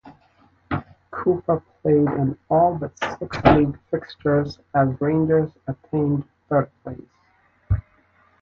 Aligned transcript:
Cooper 1.11 1.61
played 1.83 2.07
in 2.17 2.35
all 2.49 2.73
but 2.73 2.97
six 3.19 3.37
league 3.53 3.77
fixtures 3.91 4.57
as 4.73 4.99
Rangers 4.99 5.51
attained 5.67 6.23
third 6.49 6.71
place. 6.83 7.79